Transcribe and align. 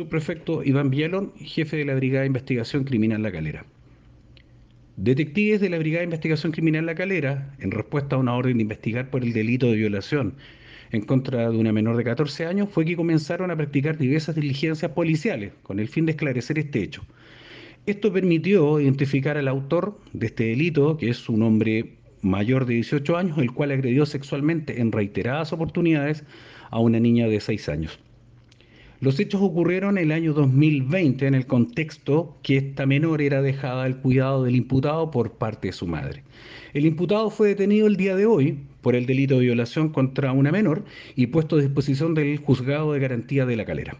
Subprefecto 0.00 0.64
Iván 0.64 0.88
Villalón, 0.88 1.34
jefe 1.36 1.76
de 1.76 1.84
la 1.84 1.94
Brigada 1.94 2.22
de 2.22 2.28
Investigación 2.28 2.84
Criminal 2.84 3.22
La 3.22 3.30
Calera. 3.30 3.66
Detectives 4.96 5.60
de 5.60 5.68
la 5.68 5.78
Brigada 5.78 6.00
de 6.00 6.04
Investigación 6.04 6.52
Criminal 6.52 6.86
La 6.86 6.94
Calera, 6.94 7.54
en 7.58 7.70
respuesta 7.70 8.16
a 8.16 8.18
una 8.18 8.34
orden 8.34 8.56
de 8.56 8.62
investigar 8.62 9.10
por 9.10 9.22
el 9.22 9.34
delito 9.34 9.66
de 9.66 9.76
violación 9.76 10.36
en 10.90 11.02
contra 11.02 11.50
de 11.50 11.58
una 11.58 11.74
menor 11.74 11.98
de 11.98 12.04
14 12.04 12.46
años, 12.46 12.70
fue 12.70 12.86
que 12.86 12.96
comenzaron 12.96 13.50
a 13.50 13.56
practicar 13.56 13.98
diversas 13.98 14.36
diligencias 14.36 14.90
policiales 14.92 15.52
con 15.62 15.78
el 15.78 15.88
fin 15.88 16.06
de 16.06 16.12
esclarecer 16.12 16.58
este 16.58 16.82
hecho. 16.82 17.02
Esto 17.84 18.10
permitió 18.10 18.80
identificar 18.80 19.36
al 19.36 19.48
autor 19.48 20.00
de 20.14 20.28
este 20.28 20.44
delito, 20.44 20.96
que 20.96 21.10
es 21.10 21.28
un 21.28 21.42
hombre 21.42 21.96
mayor 22.22 22.64
de 22.64 22.72
18 22.72 23.18
años, 23.18 23.36
el 23.36 23.52
cual 23.52 23.72
agredió 23.72 24.06
sexualmente 24.06 24.80
en 24.80 24.92
reiteradas 24.92 25.52
oportunidades 25.52 26.24
a 26.70 26.78
una 26.78 26.98
niña 26.98 27.28
de 27.28 27.38
6 27.38 27.68
años. 27.68 28.00
Los 29.00 29.18
hechos 29.18 29.40
ocurrieron 29.40 29.96
el 29.96 30.12
año 30.12 30.34
2020 30.34 31.26
en 31.26 31.34
el 31.34 31.46
contexto 31.46 32.36
que 32.42 32.58
esta 32.58 32.84
menor 32.84 33.22
era 33.22 33.40
dejada 33.40 33.84
al 33.84 34.02
cuidado 34.02 34.44
del 34.44 34.56
imputado 34.56 35.10
por 35.10 35.38
parte 35.38 35.68
de 35.68 35.72
su 35.72 35.86
madre. 35.86 36.22
El 36.74 36.84
imputado 36.84 37.30
fue 37.30 37.48
detenido 37.48 37.86
el 37.86 37.96
día 37.96 38.14
de 38.14 38.26
hoy 38.26 38.58
por 38.82 38.94
el 38.94 39.06
delito 39.06 39.36
de 39.36 39.46
violación 39.46 39.88
contra 39.88 40.32
una 40.32 40.52
menor 40.52 40.84
y 41.16 41.28
puesto 41.28 41.56
a 41.56 41.60
disposición 41.60 42.12
del 42.12 42.36
juzgado 42.40 42.92
de 42.92 43.00
garantía 43.00 43.46
de 43.46 43.56
la 43.56 43.64
calera. 43.64 43.96